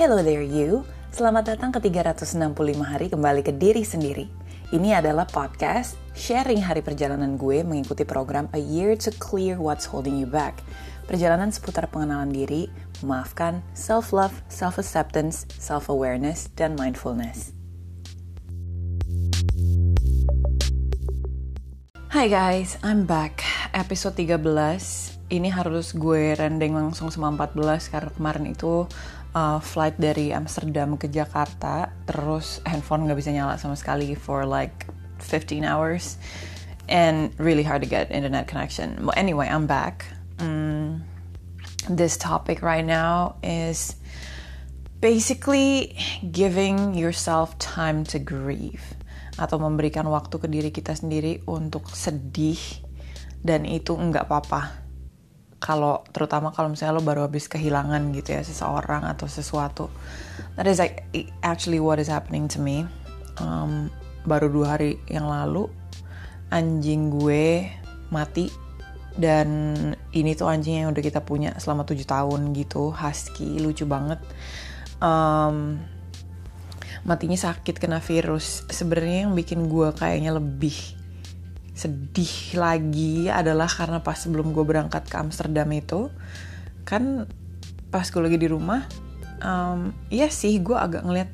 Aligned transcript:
Hello 0.00 0.24
there 0.24 0.40
you, 0.40 0.80
selamat 1.12 1.52
datang 1.52 1.76
ke 1.76 1.92
365 1.92 2.56
hari 2.80 3.12
kembali 3.12 3.44
ke 3.44 3.52
diri 3.52 3.84
sendiri. 3.84 4.32
Ini 4.72 4.96
adalah 4.96 5.28
podcast 5.28 5.92
sharing 6.16 6.64
hari 6.64 6.80
perjalanan 6.80 7.36
gue 7.36 7.60
mengikuti 7.60 8.08
program 8.08 8.48
A 8.56 8.60
Year 8.64 8.96
to 8.96 9.12
Clear 9.20 9.60
What's 9.60 9.84
Holding 9.84 10.16
You 10.16 10.24
Back. 10.24 10.64
Perjalanan 11.04 11.52
seputar 11.52 11.84
pengenalan 11.92 12.32
diri, 12.32 12.72
memaafkan, 13.04 13.60
self-love, 13.76 14.32
self-acceptance, 14.48 15.44
self-awareness, 15.60 16.48
dan 16.56 16.80
mindfulness. 16.80 17.52
Hai 22.08 22.32
guys, 22.32 22.80
I'm 22.80 23.04
back. 23.04 23.44
Episode 23.76 24.16
13. 24.16 25.20
Ini 25.30 25.52
harus 25.52 25.92
gue 25.92 26.34
rendeng 26.34 26.74
langsung 26.74 27.12
sama 27.12 27.30
14 27.36 27.92
karena 27.92 28.10
kemarin 28.10 28.50
itu 28.50 28.88
uh, 29.34 29.58
flight 29.62 29.98
dari 29.98 30.34
Amsterdam 30.34 30.98
ke 30.98 31.06
Jakarta, 31.06 31.90
terus 32.06 32.58
handphone 32.66 33.06
nggak 33.06 33.18
bisa 33.18 33.30
nyala 33.30 33.58
sama 33.58 33.78
sekali 33.78 34.14
for 34.18 34.46
like 34.46 34.86
15 35.22 35.62
hours, 35.62 36.16
and 36.88 37.30
really 37.38 37.62
hard 37.62 37.82
to 37.82 37.88
get 37.88 38.10
internet 38.10 38.48
connection. 38.48 38.98
Anyway, 39.14 39.46
I'm 39.46 39.68
back. 39.68 40.06
Mm, 40.40 41.04
this 41.88 42.16
topic 42.16 42.64
right 42.64 42.84
now 42.84 43.36
is 43.44 43.96
basically 45.00 45.96
giving 46.32 46.92
yourself 46.96 47.56
time 47.56 48.04
to 48.12 48.20
grieve 48.20 48.84
atau 49.40 49.56
memberikan 49.56 50.04
waktu 50.12 50.36
ke 50.36 50.48
diri 50.48 50.68
kita 50.68 50.92
sendiri 50.92 51.40
untuk 51.48 51.88
sedih 51.96 52.60
dan 53.40 53.64
itu 53.64 53.96
nggak 53.96 54.28
apa-apa 54.28 54.79
kalau 55.60 56.00
terutama 56.10 56.50
kalau 56.56 56.72
misalnya 56.72 56.96
lo 56.96 57.04
baru 57.04 57.28
habis 57.28 57.44
kehilangan 57.44 58.16
gitu 58.16 58.32
ya 58.32 58.42
seseorang 58.42 59.04
atau 59.04 59.28
sesuatu. 59.28 59.92
That 60.56 60.64
is 60.64 60.80
like 60.80 61.04
actually 61.44 61.78
what 61.78 62.00
is 62.00 62.08
happening 62.08 62.48
to 62.56 62.58
me. 62.58 62.88
Um, 63.36 63.92
baru 64.24 64.48
dua 64.48 64.76
hari 64.76 64.96
yang 65.06 65.28
lalu 65.28 65.68
anjing 66.48 67.12
gue 67.12 67.68
mati. 68.08 68.48
Dan 69.10 69.76
ini 70.16 70.32
tuh 70.32 70.48
anjing 70.48 70.80
yang 70.80 70.96
udah 70.96 71.02
kita 71.04 71.20
punya 71.20 71.52
selama 71.60 71.84
tujuh 71.84 72.08
tahun 72.08 72.56
gitu 72.56 72.88
husky 72.96 73.60
lucu 73.60 73.84
banget. 73.84 74.22
Um, 74.96 75.76
matinya 77.04 77.36
sakit 77.36 77.76
kena 77.76 78.00
virus. 78.00 78.64
Sebenarnya 78.72 79.28
yang 79.28 79.36
bikin 79.36 79.68
gue 79.68 79.92
kayaknya 79.92 80.40
lebih 80.40 80.99
sedih 81.80 82.60
lagi 82.60 83.32
adalah 83.32 83.64
karena 83.64 84.04
pas 84.04 84.20
sebelum 84.20 84.52
gue 84.52 84.64
berangkat 84.68 85.08
ke 85.08 85.16
Amsterdam 85.16 85.64
itu 85.72 86.12
kan 86.84 87.24
pas 87.88 88.04
gue 88.04 88.20
lagi 88.20 88.36
di 88.36 88.52
rumah 88.52 88.84
um, 89.40 89.96
iya 90.12 90.28
sih 90.28 90.60
gue 90.60 90.76
agak 90.76 91.08
ngeliat 91.08 91.32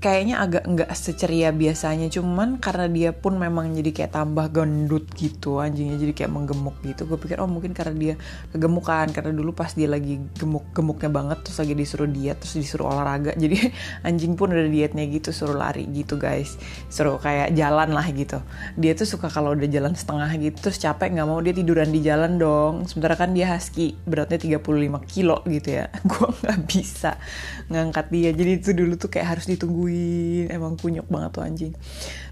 kayaknya 0.00 0.40
agak 0.40 0.64
nggak 0.64 0.90
seceria 0.96 1.52
biasanya. 1.52 2.08
Cuman 2.08 2.56
karena 2.56 2.88
dia 2.88 3.10
pun 3.12 3.36
memang 3.36 3.76
jadi 3.76 3.92
kayak 3.92 4.12
tambah 4.16 4.48
gendut 4.48 5.04
gitu 5.12 5.60
anjingnya 5.60 6.00
jadi 6.00 6.12
kayak 6.16 6.32
menggemuk 6.32 6.80
gitu. 6.80 7.04
Gue 7.04 7.20
pikir 7.20 7.36
oh 7.38 7.46
mungkin 7.46 7.76
karena 7.76 7.94
dia 7.94 8.14
kegemukan. 8.50 9.12
Karena 9.12 9.30
dulu 9.36 9.52
pas 9.52 9.76
dia 9.76 9.86
lagi 9.86 10.16
gemuk-gemuknya 10.40 11.12
banget 11.12 11.38
terus 11.44 11.60
lagi 11.60 11.76
disuruh 11.76 12.08
diet 12.08 12.40
terus 12.40 12.56
disuruh 12.56 12.88
olahraga. 12.88 13.36
Jadi 13.36 13.70
anjing 14.08 14.34
pun 14.40 14.56
udah 14.56 14.64
dietnya 14.72 15.04
gitu 15.04 15.36
suruh 15.36 15.54
lari 15.54 15.84
gitu 15.92 16.16
guys. 16.16 16.56
Suruh 16.88 17.20
kayak 17.20 17.52
jalan 17.52 17.92
lah 17.92 18.08
gitu. 18.08 18.40
Dia 18.80 18.96
tuh 18.96 19.04
suka 19.04 19.28
kalau 19.28 19.52
udah 19.52 19.68
jalan 19.68 19.92
setengah 19.92 20.32
gitu 20.40 20.56
terus 20.64 20.80
capek 20.80 21.12
nggak 21.12 21.28
mau 21.28 21.44
dia 21.44 21.52
tiduran 21.52 21.92
di 21.92 22.00
jalan 22.00 22.40
dong. 22.40 22.88
Sementara 22.88 23.20
kan 23.20 23.36
dia 23.36 23.52
husky 23.52 24.00
beratnya 24.08 24.40
35 24.40 24.64
kilo 25.12 25.44
gitu 25.44 25.68
ya. 25.76 25.92
Gue 26.08 26.32
nggak 26.40 26.58
bisa 26.64 27.20
ngangkat 27.68 28.08
dia. 28.08 28.32
Jadi 28.32 28.50
itu 28.56 28.72
dulu 28.72 28.96
tuh 28.96 29.12
kayak 29.12 29.36
harus 29.36 29.44
ditungguin 29.44 29.89
nungguin 29.90 30.46
emang 30.54 30.78
kunyuk 30.78 31.06
banget 31.10 31.30
tuh 31.34 31.42
anjing. 31.42 31.72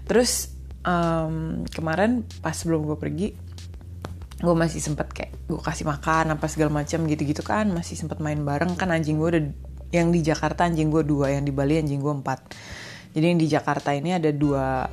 Terus 0.07 0.55
um, 0.87 1.63
kemarin 1.67 2.23
pas 2.39 2.55
sebelum 2.55 2.87
gue 2.87 2.97
pergi 2.97 3.27
gue 4.39 4.55
masih 4.55 4.79
sempet 4.79 5.11
kayak 5.11 5.31
gue 5.51 5.59
kasih 5.59 5.83
makan 5.83 6.39
apa 6.39 6.45
segala 6.47 6.71
macam 6.71 7.03
gitu-gitu 7.05 7.43
kan. 7.43 7.67
Masih 7.71 7.99
sempet 7.99 8.23
main 8.23 8.39
bareng 8.39 8.79
kan 8.79 8.89
anjing 8.95 9.19
gue 9.19 9.27
udah 9.27 9.43
yang 9.91 10.13
di 10.13 10.23
Jakarta 10.23 10.63
anjing 10.63 10.87
gue 10.93 11.03
dua 11.03 11.35
yang 11.35 11.43
di 11.43 11.51
Bali 11.51 11.75
anjing 11.75 11.99
gue 11.99 12.13
empat. 12.23 12.55
Jadi 13.11 13.25
yang 13.25 13.39
di 13.41 13.47
Jakarta 13.49 13.91
ini 13.91 14.15
ada 14.15 14.31
dua 14.31 14.85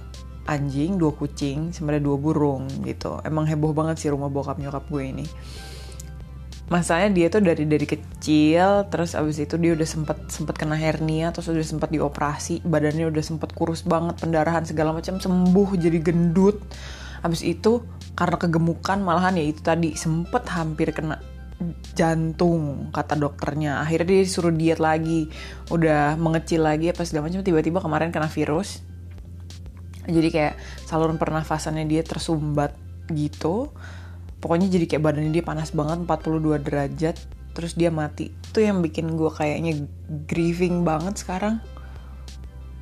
anjing 0.46 0.94
dua 0.94 1.12
kucing 1.14 1.70
sebenarnya 1.70 2.02
dua 2.02 2.16
burung 2.18 2.66
gitu. 2.82 3.22
Emang 3.22 3.46
heboh 3.46 3.70
banget 3.70 4.02
sih 4.02 4.10
rumah 4.10 4.30
bokap 4.30 4.58
nyokap 4.58 4.90
gue 4.90 5.02
ini 5.02 5.26
masalahnya 6.66 7.10
dia 7.14 7.26
tuh 7.30 7.46
dari 7.46 7.62
dari 7.62 7.86
kecil 7.86 8.90
terus 8.90 9.14
abis 9.14 9.38
itu 9.38 9.54
dia 9.54 9.78
udah 9.78 9.86
sempet 9.86 10.18
sempet 10.26 10.58
kena 10.58 10.74
hernia 10.74 11.30
terus 11.30 11.46
udah 11.46 11.62
sempet 11.62 11.94
dioperasi 11.94 12.66
badannya 12.66 13.06
udah 13.06 13.22
sempet 13.22 13.54
kurus 13.54 13.86
banget 13.86 14.18
pendarahan 14.18 14.66
segala 14.66 14.90
macam 14.90 15.22
sembuh 15.22 15.68
jadi 15.78 15.98
gendut. 16.02 16.58
Abis 17.22 17.46
itu 17.46 17.86
karena 18.18 18.36
kegemukan 18.38 18.98
malahan 18.98 19.38
ya 19.38 19.46
itu 19.46 19.62
tadi 19.62 19.94
sempet 19.94 20.42
hampir 20.50 20.90
kena 20.90 21.22
jantung 21.94 22.90
kata 22.90 23.14
dokternya. 23.14 23.80
Akhirnya 23.80 24.18
dia 24.18 24.20
disuruh 24.26 24.52
diet 24.52 24.82
lagi 24.82 25.30
udah 25.70 26.18
mengecil 26.18 26.66
lagi 26.66 26.90
apa 26.90 27.06
segala 27.06 27.30
macam 27.30 27.46
tiba-tiba 27.46 27.78
kemarin 27.78 28.10
kena 28.10 28.26
virus. 28.26 28.82
Jadi 30.06 30.28
kayak 30.30 30.54
saluran 30.86 31.18
pernafasannya 31.18 31.86
dia 31.86 32.02
tersumbat 32.06 32.74
gitu 33.10 33.70
pokoknya 34.40 34.68
jadi 34.68 34.84
kayak 34.84 35.02
badannya 35.02 35.32
dia 35.32 35.44
panas 35.44 35.72
banget 35.72 36.04
42 36.04 36.60
derajat 36.60 37.16
terus 37.56 37.72
dia 37.72 37.88
mati. 37.88 38.28
Itu 38.28 38.60
yang 38.60 38.84
bikin 38.84 39.16
gue 39.16 39.32
kayaknya 39.32 39.88
grieving 40.28 40.84
banget 40.84 41.24
sekarang. 41.24 41.64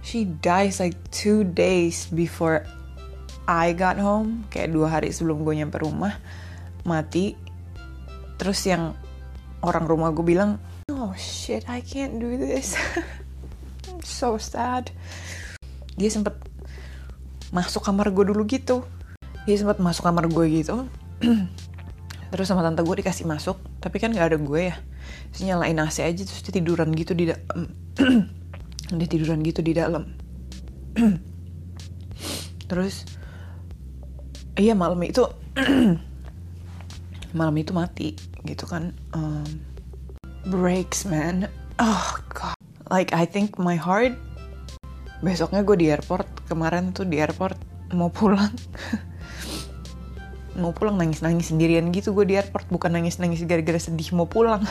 She 0.02 0.26
dies 0.26 0.82
like 0.82 0.98
two 1.14 1.46
days 1.46 2.10
before 2.10 2.66
I 3.46 3.70
got 3.70 4.02
home. 4.02 4.50
Kayak 4.50 4.74
dua 4.74 4.98
hari 4.98 5.14
sebelum 5.14 5.46
gue 5.46 5.54
nyampe 5.54 5.78
rumah 5.78 6.18
mati. 6.82 7.38
Terus 8.34 8.58
yang 8.66 8.98
orang 9.62 9.86
rumah 9.86 10.10
gue 10.10 10.26
bilang 10.26 10.58
oh 10.90 11.14
shit 11.14 11.62
I 11.70 11.78
can't 11.78 12.18
do 12.18 12.34
this. 12.34 12.74
So 14.04 14.36
sad. 14.36 14.92
Dia 15.94 16.10
sempet 16.10 16.34
masuk 17.54 17.86
kamar 17.86 18.10
gue 18.10 18.26
dulu 18.26 18.42
gitu. 18.44 18.82
Dia 19.46 19.56
sempat 19.56 19.78
masuk 19.78 20.02
kamar 20.02 20.28
gue 20.28 20.44
gitu 20.50 20.84
terus 22.34 22.50
sama 22.50 22.66
tante 22.66 22.82
gue 22.82 22.96
dikasih 22.98 23.30
masuk 23.30 23.60
tapi 23.78 24.02
kan 24.02 24.10
nggak 24.10 24.34
ada 24.34 24.38
gue 24.38 24.60
ya. 24.72 24.76
Terus 25.30 25.42
nyalain 25.46 25.78
AC 25.78 26.00
aja 26.00 26.22
terus 26.24 26.40
dia 26.42 26.54
tiduran 26.54 26.90
gitu 26.94 27.12
di 27.12 27.30
dalam. 27.30 27.70
Dia 28.84 29.08
tiduran 29.08 29.40
gitu 29.40 29.64
di 29.64 29.72
dalam. 29.72 30.12
Terus 32.70 33.08
iya 34.60 34.76
malam 34.76 35.00
itu 35.02 35.24
malam 37.38 37.56
itu 37.56 37.72
mati 37.72 38.12
gitu 38.44 38.68
kan. 38.68 38.92
Um, 39.16 39.64
breaks 40.52 41.08
man. 41.08 41.48
Oh 41.80 42.20
god. 42.28 42.54
Like 42.92 43.16
I 43.16 43.24
think 43.24 43.56
my 43.56 43.74
heart 43.74 44.14
besoknya 45.24 45.64
gue 45.64 45.76
di 45.80 45.88
airport 45.88 46.28
kemarin 46.44 46.92
tuh 46.92 47.08
di 47.08 47.16
airport 47.16 47.56
mau 47.96 48.12
pulang 48.12 48.52
mau 50.58 50.74
pulang 50.74 50.98
nangis-nangis 50.98 51.50
sendirian 51.50 51.90
gitu 51.90 52.14
gue 52.14 52.26
di 52.26 52.34
airport. 52.38 52.70
Bukan 52.70 52.94
nangis-nangis 52.94 53.42
gara-gara 53.46 53.78
sedih 53.78 54.14
mau 54.14 54.26
pulang. 54.26 54.62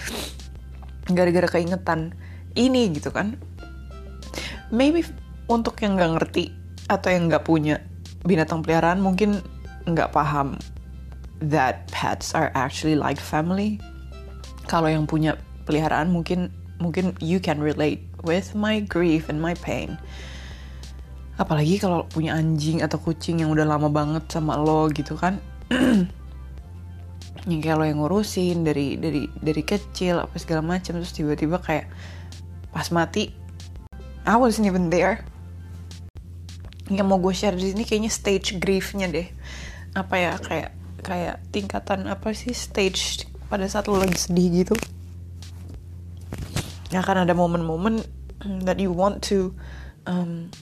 Gara-gara 1.16 1.48
keingetan 1.50 2.14
ini 2.54 2.90
gitu 2.94 3.10
kan. 3.10 3.38
Maybe 4.70 5.02
untuk 5.50 5.78
yang 5.82 5.98
nggak 5.98 6.12
ngerti 6.18 6.54
atau 6.86 7.10
yang 7.10 7.26
nggak 7.26 7.46
punya 7.46 7.82
binatang 8.22 8.62
peliharaan 8.62 9.02
mungkin 9.02 9.42
nggak 9.90 10.14
paham 10.14 10.54
that 11.42 11.90
pets 11.90 12.34
are 12.34 12.54
actually 12.54 12.94
like 12.94 13.18
family. 13.18 13.82
Kalau 14.70 14.86
yang 14.86 15.10
punya 15.10 15.34
peliharaan 15.66 16.14
mungkin 16.14 16.54
mungkin 16.78 17.12
you 17.18 17.42
can 17.42 17.58
relate 17.58 18.06
with 18.22 18.54
my 18.54 18.80
grief 18.80 19.28
and 19.28 19.42
my 19.42 19.52
pain 19.60 20.00
apalagi 21.40 21.80
kalau 21.80 22.04
punya 22.04 22.36
anjing 22.36 22.84
atau 22.84 23.00
kucing 23.00 23.40
yang 23.40 23.48
udah 23.48 23.64
lama 23.64 23.88
banget 23.88 24.28
sama 24.28 24.60
lo 24.60 24.92
gitu 24.92 25.16
kan. 25.16 25.40
Yang 27.48 27.60
kayak 27.64 27.76
lo 27.80 27.84
yang 27.88 28.04
ngurusin 28.04 28.68
dari 28.68 29.00
dari 29.00 29.24
dari 29.32 29.62
kecil 29.64 30.20
apa 30.20 30.36
segala 30.36 30.60
macam 30.60 31.00
terus 31.00 31.16
tiba-tiba 31.16 31.56
kayak 31.56 31.88
pas 32.68 32.92
mati 32.92 33.32
I 34.28 34.36
wasn't 34.36 34.68
even 34.68 34.92
there. 34.92 35.24
Yang 36.92 37.06
mau 37.08 37.16
gue 37.16 37.32
share 37.32 37.56
di 37.56 37.72
sini 37.72 37.88
kayaknya 37.88 38.12
stage 38.12 38.60
griefnya 38.60 39.08
deh. 39.08 39.24
Apa 39.96 40.20
ya 40.20 40.32
kayak 40.36 40.76
kayak 41.00 41.40
tingkatan 41.48 42.12
apa 42.12 42.36
sih 42.36 42.52
stage 42.52 43.24
pada 43.48 43.64
saat 43.64 43.88
lo 43.88 43.96
lagi 43.96 44.20
sedih 44.20 44.68
gitu. 44.68 44.76
Ya 46.92 47.00
kan 47.00 47.16
ada 47.24 47.32
momen-momen 47.32 48.04
that 48.68 48.76
you 48.76 48.92
want 48.92 49.24
to 49.32 49.56
um, 50.04 50.52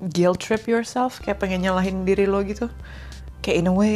guilt 0.00 0.40
trip 0.40 0.68
yourself? 0.68 1.18
Kayak 1.22 1.40
pengen 1.42 1.64
nyalahin 1.64 2.04
diri 2.04 2.28
lo 2.28 2.44
gitu? 2.44 2.68
Kayak 3.40 3.56
in 3.64 3.70
a 3.70 3.74
way 3.74 3.94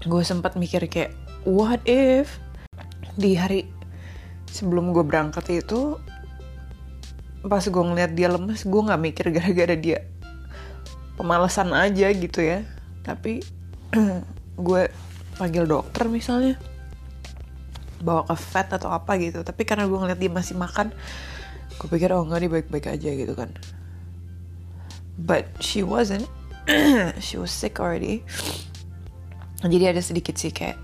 gue 0.00 0.22
sempat 0.24 0.56
mikir 0.56 0.88
kayak 0.88 1.12
what 1.44 1.80
if 1.84 2.40
di 3.20 3.36
hari 3.36 3.68
sebelum 4.48 4.96
gue 4.96 5.04
berangkat 5.04 5.60
itu 5.60 6.00
pas 7.44 7.60
gue 7.60 7.84
ngeliat 7.84 8.16
dia 8.16 8.32
lemes 8.32 8.64
gue 8.64 8.80
nggak 8.80 9.00
mikir 9.00 9.26
gara-gara 9.32 9.76
dia 9.76 10.04
pemalasan 11.16 11.72
aja 11.72 12.08
gitu 12.12 12.40
ya. 12.40 12.64
Tapi 13.04 13.44
gue 14.66 14.82
panggil 15.36 15.64
dokter 15.64 16.08
misalnya 16.08 16.56
bawa 18.00 18.24
ke 18.24 18.36
vet 18.36 18.68
atau 18.76 18.88
apa 18.92 19.20
gitu. 19.20 19.44
Tapi 19.44 19.62
karena 19.68 19.84
gue 19.88 19.98
ngeliat 20.00 20.20
dia 20.20 20.32
masih 20.32 20.56
makan 20.56 20.92
gue 21.80 21.88
pikir 21.88 22.12
oh 22.12 22.28
enggak 22.28 22.44
dia 22.44 22.52
baik-baik 22.52 22.86
aja 22.92 23.10
gitu 23.16 23.32
kan 23.32 23.48
but 25.24 25.48
she 25.60 25.84
wasn't. 25.84 26.28
She 27.24 27.36
was 27.36 27.50
sick 27.52 27.80
already. 27.80 28.24
Jadi 29.60 29.84
ada 29.90 30.00
sedikit 30.00 30.40
sih 30.40 30.52
kayak 30.52 30.80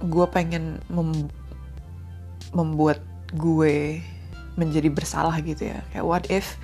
gue 0.00 0.26
pengen 0.32 0.80
mem 0.88 1.28
membuat 2.56 3.04
gue 3.36 4.00
menjadi 4.56 4.88
bersalah 4.88 5.36
gitu 5.44 5.68
ya. 5.68 5.84
Kayak 5.92 6.06
what 6.06 6.24
if 6.32 6.56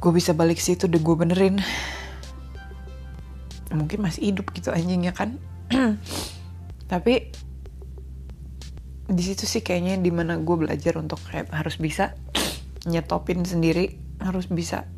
gue 0.00 0.12
bisa 0.12 0.32
balik 0.32 0.56
situ 0.56 0.88
dan 0.88 1.04
gue 1.04 1.16
benerin? 1.16 1.60
Mungkin 3.72 4.00
masih 4.04 4.32
hidup 4.32 4.52
gitu 4.56 4.72
anjingnya 4.72 5.12
kan? 5.12 5.36
Tapi 6.92 7.14
di 9.12 9.22
situ 9.22 9.44
sih 9.44 9.60
kayaknya 9.60 10.00
di 10.00 10.08
mana 10.08 10.40
gue 10.40 10.56
belajar 10.56 10.96
untuk 10.96 11.20
kayak 11.28 11.52
harus 11.52 11.76
bisa 11.76 12.16
nyetopin 12.90 13.44
sendiri 13.44 14.00
harus 14.22 14.48
bisa 14.48 14.88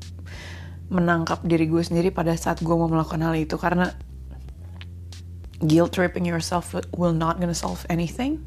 menangkap 0.93 1.41
diri 1.45 1.69
gue 1.69 1.81
sendiri 1.81 2.13
pada 2.13 2.37
saat 2.37 2.61
gue 2.61 2.75
mau 2.75 2.89
melakukan 2.89 3.21
hal 3.25 3.35
itu. 3.37 3.57
Karena 3.57 3.93
guilt 5.65 5.97
tripping 5.97 6.29
yourself 6.29 6.77
will 6.97 7.15
not 7.15 7.41
gonna 7.41 7.57
solve 7.57 7.83
anything. 7.89 8.45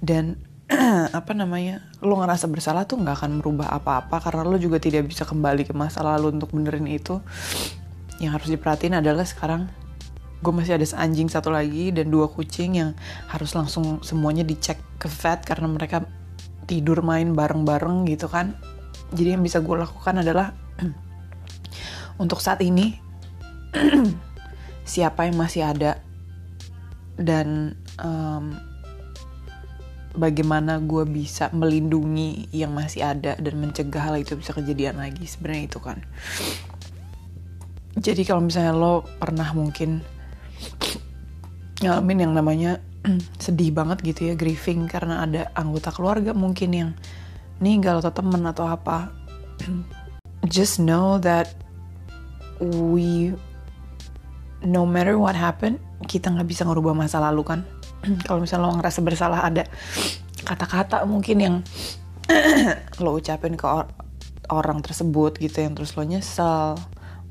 Dan 0.00 0.40
apa 1.18 1.32
namanya 1.32 1.80
lo 2.04 2.20
ngerasa 2.20 2.44
bersalah 2.46 2.84
tuh 2.84 3.00
nggak 3.00 3.24
akan 3.24 3.30
merubah 3.42 3.72
apa-apa. 3.72 4.20
Karena 4.20 4.44
lo 4.44 4.56
juga 4.56 4.80
tidak 4.80 5.08
bisa 5.08 5.28
kembali 5.28 5.68
ke 5.68 5.74
masa 5.76 6.04
lalu 6.04 6.36
untuk 6.36 6.54
benerin 6.54 6.88
itu. 6.88 7.20
Yang 8.18 8.32
harus 8.34 8.48
diperhatiin 8.54 8.98
adalah 8.98 9.24
sekarang 9.24 9.70
gue 10.38 10.52
masih 10.54 10.78
ada 10.78 10.86
anjing 11.02 11.26
satu 11.26 11.50
lagi 11.50 11.90
dan 11.90 12.14
dua 12.14 12.30
kucing 12.30 12.78
yang 12.78 12.90
harus 13.26 13.58
langsung 13.58 13.98
semuanya 14.06 14.46
dicek 14.46 14.78
ke 15.02 15.10
vet 15.10 15.42
karena 15.42 15.66
mereka 15.66 16.06
tidur 16.68 17.02
main 17.02 17.34
bareng-bareng 17.34 18.06
gitu 18.06 18.30
kan. 18.30 18.54
Jadi 19.10 19.34
yang 19.34 19.42
bisa 19.42 19.58
gue 19.64 19.72
lakukan 19.72 20.20
adalah 20.20 20.54
untuk 22.18 22.42
saat 22.42 22.60
ini 22.60 22.98
siapa 24.92 25.26
yang 25.26 25.38
masih 25.38 25.66
ada? 25.66 26.02
Dan 27.18 27.74
um, 27.98 28.54
bagaimana 30.14 30.78
gue 30.78 31.02
bisa 31.06 31.50
melindungi 31.50 32.46
yang 32.54 32.70
masih 32.74 33.06
ada 33.06 33.34
dan 33.34 33.54
mencegah 33.58 34.10
hal 34.10 34.18
itu 34.18 34.38
bisa 34.38 34.54
kejadian 34.54 35.02
lagi? 35.02 35.26
Sebenarnya 35.26 35.64
itu 35.66 35.78
kan. 35.82 35.98
Jadi 37.98 38.22
kalau 38.22 38.46
misalnya 38.46 38.74
lo 38.74 39.02
pernah 39.18 39.50
mungkin 39.50 39.98
ngalamin 41.82 42.18
yang 42.26 42.34
namanya 42.34 42.82
sedih 43.42 43.70
banget 43.70 44.02
gitu 44.02 44.30
ya 44.30 44.34
grieving 44.34 44.90
karena 44.90 45.22
ada 45.22 45.50
anggota 45.54 45.94
keluarga 45.94 46.34
mungkin 46.34 46.70
yang 46.74 46.90
meninggal 47.58 48.02
atau 48.02 48.14
temen 48.14 48.42
atau 48.46 48.66
apa 48.66 49.10
just 50.54 50.82
know 50.82 51.18
that 51.18 51.54
we 52.60 53.34
no 54.62 54.82
matter 54.82 55.14
what 55.14 55.38
happened 55.38 55.78
kita 56.06 56.30
nggak 56.30 56.46
bisa 56.46 56.62
ngerubah 56.62 56.94
masa 56.94 57.18
lalu 57.18 57.42
kan? 57.42 57.60
Kalau 58.26 58.38
misalnya 58.38 58.70
lo 58.70 58.78
ngerasa 58.78 59.00
bersalah 59.02 59.40
ada 59.42 59.66
kata-kata 60.46 61.02
mungkin 61.04 61.36
yang 61.42 61.56
lo 63.02 63.18
ucapin 63.18 63.58
ke 63.58 63.66
or 63.66 63.90
orang 64.48 64.80
tersebut 64.80 65.36
gitu 65.42 65.60
yang 65.60 65.74
terus 65.74 65.98
lo 65.98 66.06
nyesel. 66.06 66.78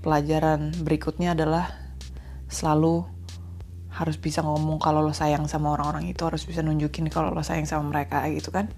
Pelajaran 0.04 0.72
berikutnya 0.84 1.34
adalah 1.34 1.74
selalu 2.48 3.04
harus 3.92 4.16
bisa 4.22 4.46
ngomong 4.46 4.78
kalau 4.78 5.02
lo 5.02 5.12
sayang 5.16 5.50
sama 5.50 5.74
orang-orang 5.74 6.14
itu 6.14 6.22
harus 6.22 6.46
bisa 6.46 6.62
nunjukin 6.62 7.10
kalau 7.10 7.34
lo 7.34 7.42
sayang 7.42 7.66
sama 7.66 7.88
mereka 7.90 8.28
gitu 8.30 8.54
kan? 8.54 8.70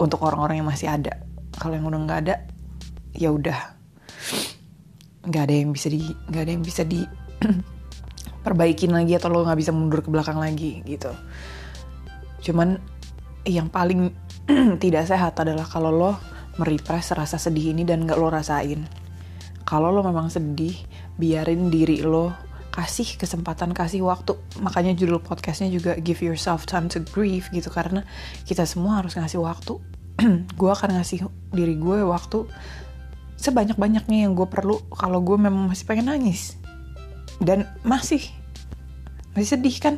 Untuk 0.00 0.22
orang-orang 0.22 0.62
yang 0.62 0.68
masih 0.68 0.88
ada. 0.88 1.20
Kalau 1.60 1.76
yang 1.76 1.84
udah 1.88 2.00
nggak 2.06 2.20
ada 2.24 2.36
ya 3.16 3.32
udah 3.32 3.75
nggak 5.26 5.42
ada 5.50 5.54
yang 5.54 5.70
bisa 5.74 5.90
di 5.90 6.00
nggak 6.06 6.42
ada 6.42 6.52
yang 6.54 6.64
bisa 6.64 6.82
di 6.86 7.02
perbaikin 8.46 8.94
lagi 8.94 9.18
atau 9.18 9.28
lo 9.28 9.42
nggak 9.42 9.58
bisa 9.58 9.74
mundur 9.74 10.00
ke 10.06 10.08
belakang 10.08 10.38
lagi 10.38 10.86
gitu. 10.86 11.10
Cuman 12.46 12.78
yang 13.42 13.66
paling 13.66 14.14
tidak 14.82 15.10
sehat 15.10 15.34
adalah 15.42 15.66
kalau 15.66 15.90
lo 15.90 16.12
merepress 16.56 17.12
rasa 17.12 17.36
sedih 17.36 17.74
ini 17.74 17.82
dan 17.82 18.06
nggak 18.06 18.18
lo 18.18 18.30
rasain. 18.30 18.86
Kalau 19.66 19.90
lo 19.90 20.06
memang 20.06 20.30
sedih 20.30 20.78
biarin 21.18 21.74
diri 21.74 22.06
lo 22.06 22.30
kasih 22.70 23.18
kesempatan 23.18 23.74
kasih 23.74 24.06
waktu. 24.06 24.38
Makanya 24.62 24.94
judul 24.94 25.18
podcastnya 25.18 25.66
juga 25.66 25.98
give 25.98 26.22
yourself 26.22 26.70
time 26.70 26.86
to 26.86 27.02
grieve 27.02 27.50
gitu. 27.50 27.66
Karena 27.66 28.06
kita 28.46 28.62
semua 28.62 29.02
harus 29.02 29.18
ngasih 29.18 29.42
waktu. 29.42 29.82
Gue 30.60 30.70
akan 30.70 30.96
ngasih 30.96 31.28
diri 31.52 31.76
gue 31.76 32.00
waktu 32.04 32.48
sebanyak-banyaknya 33.36 34.28
yang 34.28 34.32
gue 34.32 34.48
perlu 34.48 34.80
kalau 34.92 35.20
gue 35.20 35.36
memang 35.36 35.68
masih 35.68 35.84
pengen 35.84 36.12
nangis. 36.12 36.56
Dan 37.40 37.68
masih. 37.84 38.24
Masih 39.36 39.56
sedih 39.56 39.76
kan? 39.76 39.94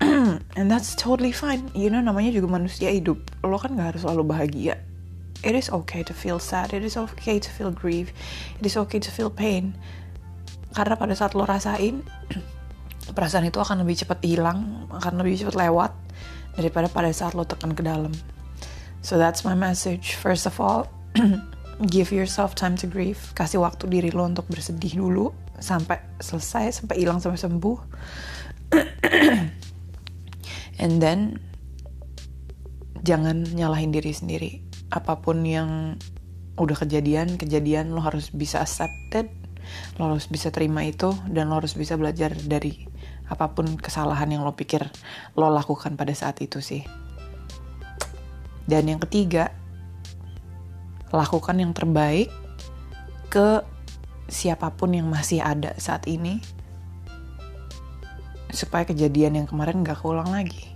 And 0.58 0.66
that's 0.66 0.98
totally 0.98 1.30
fine. 1.30 1.70
You 1.76 1.92
know 1.92 2.02
namanya 2.02 2.34
juga 2.34 2.50
manusia 2.50 2.90
hidup. 2.90 3.22
Lo 3.46 3.56
kan 3.56 3.78
gak 3.78 3.94
harus 3.94 4.02
selalu 4.02 4.22
bahagia. 4.26 4.74
It 5.40 5.56
is 5.56 5.72
okay 5.72 6.04
to 6.04 6.12
feel 6.12 6.36
sad. 6.36 6.76
It 6.76 6.84
is 6.84 7.00
okay 7.00 7.40
to 7.40 7.48
feel 7.48 7.72
grief. 7.72 8.12
It 8.60 8.68
is 8.68 8.76
okay 8.76 9.00
to 9.00 9.08
feel 9.08 9.32
pain. 9.32 9.72
Karena 10.76 11.00
pada 11.00 11.16
saat 11.16 11.32
lo 11.32 11.48
rasain 11.48 12.04
perasaan 13.16 13.48
itu 13.48 13.58
akan 13.58 13.82
lebih 13.82 14.04
cepat 14.04 14.22
hilang 14.22 14.86
akan 14.92 15.24
lebih 15.24 15.42
cepat 15.42 15.56
lewat 15.58 15.92
daripada 16.54 16.86
pada 16.92 17.10
saat 17.10 17.32
lo 17.32 17.42
tekan 17.48 17.72
ke 17.72 17.82
dalam. 17.82 18.12
So 19.00 19.16
that's 19.16 19.42
my 19.48 19.56
message. 19.56 20.20
First 20.20 20.44
of 20.44 20.60
all 20.60 20.86
give 21.88 22.12
yourself 22.12 22.52
time 22.52 22.76
to 22.76 22.84
grieve. 22.84 23.20
Kasih 23.32 23.64
waktu 23.64 23.88
diri 23.88 24.10
lo 24.12 24.28
untuk 24.28 24.44
bersedih 24.50 25.00
dulu. 25.00 25.32
Sampai 25.60 26.00
selesai 26.20 26.84
sampai 26.84 27.00
hilang 27.00 27.20
sampai 27.20 27.40
sembuh. 27.40 27.78
And 30.82 31.00
then 31.00 31.40
jangan 33.00 33.48
nyalahin 33.56 33.92
diri 33.92 34.12
sendiri. 34.12 34.60
Apa 34.92 35.24
pun 35.24 35.44
yang 35.44 35.96
udah 36.60 36.76
kejadian 36.76 37.40
kejadian 37.40 37.96
lo 37.96 38.04
harus 38.04 38.28
bisa 38.36 38.60
accepted 38.60 39.32
lo 39.96 40.12
harus 40.12 40.28
bisa 40.28 40.52
terima 40.52 40.84
itu 40.84 41.14
dan 41.30 41.48
lo 41.48 41.56
harus 41.56 41.72
bisa 41.72 41.96
belajar 41.96 42.36
dari 42.36 42.84
apa 43.30 43.54
pun 43.54 43.78
kesalahan 43.78 44.28
yang 44.28 44.42
lo 44.42 44.52
pikir 44.52 44.82
lo 45.38 45.48
lakukan 45.48 45.94
pada 45.94 46.10
saat 46.12 46.42
itu 46.42 46.58
sih. 46.58 46.82
Dan 48.66 48.86
yang 48.86 49.00
ketiga 49.02 49.50
lakukan 51.10 51.56
yang 51.58 51.74
terbaik 51.74 52.30
ke 53.30 53.62
siapa 54.30 54.70
pun 54.74 54.94
yang 54.94 55.10
masih 55.10 55.42
ada 55.42 55.74
saat 55.78 56.06
ini 56.06 56.38
supaya 58.50 58.82
kejadian 58.86 59.42
yang 59.42 59.46
kemarin 59.46 59.86
gak 59.86 60.02
keulang 60.02 60.30
lagi. 60.30 60.70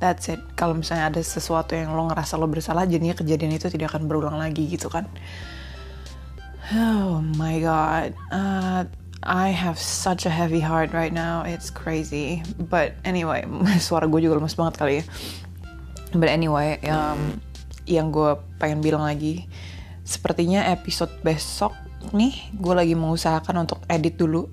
That's 0.00 0.28
it. 0.28 0.40
Kalau 0.56 0.76
misalnya 0.76 1.12
ada 1.12 1.20
sesuatu 1.24 1.72
yang 1.72 1.96
lo 1.96 2.08
ngerasa 2.10 2.36
lo 2.36 2.48
bersalah, 2.48 2.84
jadinya 2.84 3.16
kejadian 3.16 3.56
itu 3.56 3.68
tidak 3.72 3.94
akan 3.94 4.10
berulang 4.10 4.36
lagi 4.36 4.68
gitu 4.68 4.92
kan. 4.92 5.08
Oh 6.72 7.20
my 7.36 7.60
god. 7.60 8.16
Uh, 8.32 8.88
I 9.24 9.52
have 9.52 9.80
such 9.80 10.28
a 10.28 10.32
heavy 10.32 10.60
heart 10.60 10.92
right 10.92 11.12
now. 11.12 11.44
It's 11.44 11.72
crazy. 11.72 12.44
But 12.56 12.96
anyway, 13.04 13.44
suara 13.86 14.04
gue 14.08 14.20
juga 14.20 14.40
lemes 14.40 14.56
banget 14.56 14.74
kali 14.76 14.94
ya. 15.00 15.04
But 16.12 16.28
anyway, 16.28 16.80
um, 16.88 17.40
yang 17.84 18.08
gue 18.12 18.36
pengen 18.56 18.80
bilang 18.80 19.04
lagi, 19.04 19.48
sepertinya 20.04 20.68
episode 20.72 21.12
besok 21.24 21.72
nih 22.12 22.36
gue 22.52 22.74
lagi 22.76 22.92
mengusahakan 22.92 23.64
untuk 23.64 23.80
edit 23.88 24.20
dulu. 24.20 24.48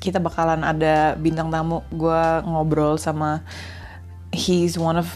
Kita 0.00 0.18
bakalan 0.18 0.66
ada 0.66 1.14
bintang 1.14 1.52
tamu. 1.52 1.86
Gue 1.94 2.22
ngobrol 2.42 2.98
sama 2.98 3.44
he's 4.34 4.74
one 4.80 4.98
of 4.98 5.06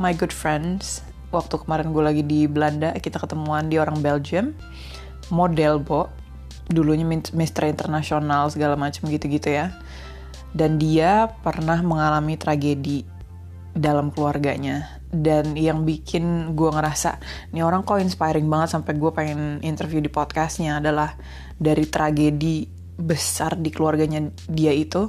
my 0.00 0.16
good 0.16 0.32
friends. 0.32 1.04
Waktu 1.34 1.60
kemarin 1.60 1.90
gue 1.92 2.00
lagi 2.00 2.22
di 2.24 2.48
Belanda 2.48 2.96
kita 2.96 3.20
ketemuan 3.20 3.68
di 3.68 3.76
orang 3.76 4.00
Belgium. 4.00 4.56
Model 5.28 5.82
bo. 5.82 6.08
Dulunya 6.66 7.06
Mister 7.06 7.68
Internasional 7.68 8.50
segala 8.50 8.74
macam 8.74 9.06
gitu-gitu 9.06 9.52
ya. 9.52 9.74
Dan 10.56 10.80
dia 10.80 11.28
pernah 11.44 11.78
mengalami 11.84 12.40
tragedi 12.40 13.04
dalam 13.76 14.08
keluarganya 14.08 14.95
dan 15.10 15.54
yang 15.54 15.86
bikin 15.86 16.56
gue 16.58 16.70
ngerasa 16.70 17.22
ini 17.54 17.62
orang 17.62 17.86
kok 17.86 18.02
inspiring 18.02 18.50
banget 18.50 18.74
sampai 18.74 18.92
gue 18.98 19.10
pengen 19.14 19.62
interview 19.62 20.02
di 20.02 20.10
podcastnya 20.10 20.82
adalah 20.82 21.14
dari 21.56 21.86
tragedi 21.86 22.66
besar 22.96 23.54
di 23.60 23.70
keluarganya 23.70 24.32
dia 24.50 24.72
itu 24.74 25.06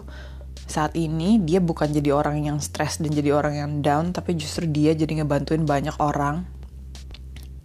saat 0.68 1.00
ini 1.00 1.40
dia 1.42 1.64
bukan 1.64 1.88
jadi 1.90 2.12
orang 2.12 2.44
yang 2.44 2.58
stres 2.60 3.00
dan 3.00 3.16
jadi 3.16 3.32
orang 3.32 3.56
yang 3.56 3.72
down 3.80 4.12
tapi 4.12 4.36
justru 4.36 4.68
dia 4.68 4.92
jadi 4.92 5.24
ngebantuin 5.24 5.64
banyak 5.64 5.96
orang 5.98 6.44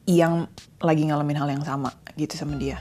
yang 0.07 0.47
lagi 0.83 1.07
ngalamin 1.07 1.39
hal 1.39 1.51
yang 1.51 1.67
sama 1.67 1.95
gitu 2.15 2.35
sama 2.39 2.59
dia. 2.59 2.79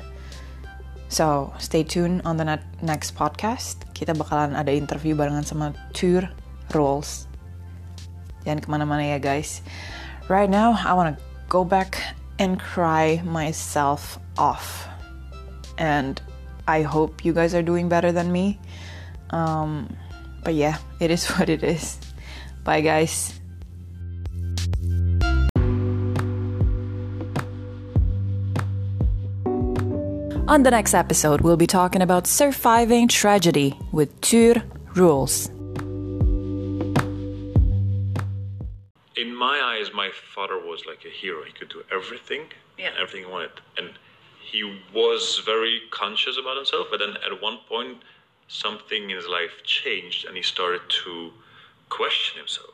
So 1.12 1.52
stay 1.60 1.84
tuned 1.84 2.24
on 2.24 2.38
the 2.38 2.46
next 2.82 3.18
podcast. 3.18 3.84
Kita 3.92 4.16
bakalan 4.16 4.58
ada 4.58 4.72
interview 4.72 5.14
barengan 5.14 5.46
sama 5.46 5.74
Tour 5.94 6.30
Rules 6.74 7.31
jangan 8.46 8.62
kemana-mana 8.62 9.16
ya 9.16 9.20
guys 9.20 9.62
right 10.30 10.50
now 10.50 10.74
I 10.74 10.94
wanna 10.94 11.18
go 11.50 11.64
back 11.64 11.98
and 12.40 12.60
cry 12.60 13.22
myself 13.24 14.18
off 14.38 14.88
and 15.78 16.22
I 16.68 16.82
hope 16.82 17.26
you 17.26 17.34
guys 17.34 17.54
are 17.54 17.66
doing 17.66 17.90
better 17.90 18.12
than 18.12 18.32
me 18.32 18.60
um, 19.32 19.96
but 20.44 20.54
yeah, 20.54 20.78
it 21.00 21.12
is 21.12 21.28
what 21.32 21.50
it 21.50 21.64
is. 21.64 21.98
Bye, 22.64 22.82
guys. 22.82 23.40
On 30.48 30.64
the 30.64 30.72
next 30.72 30.94
episode, 30.94 31.42
we'll 31.42 31.56
be 31.56 31.68
talking 31.68 32.02
about 32.02 32.28
surviving 32.28 33.08
tragedy 33.08 33.80
with 33.94 34.20
Tur 34.20 34.62
rules. 34.96 35.50
My 39.42 39.60
eyes, 39.60 39.92
my 39.92 40.12
father 40.36 40.56
was 40.56 40.86
like 40.86 41.04
a 41.04 41.10
hero. 41.10 41.44
He 41.44 41.52
could 41.52 41.70
do 41.70 41.82
everything, 41.92 42.44
yeah. 42.78 42.92
everything 42.96 43.24
he 43.26 43.32
wanted, 43.32 43.60
and 43.76 43.90
he 44.40 44.62
was 44.94 45.42
very 45.44 45.82
conscious 45.90 46.38
about 46.38 46.58
himself. 46.58 46.90
But 46.92 47.00
then 47.00 47.18
at 47.26 47.42
one 47.42 47.58
point, 47.68 48.04
something 48.48 49.10
in 49.10 49.16
his 49.16 49.26
life 49.26 49.64
changed 49.64 50.26
and 50.28 50.38
he 50.38 50.44
started 50.44 50.82
to 51.04 51.32
question 51.90 52.38
himself. 52.38 52.70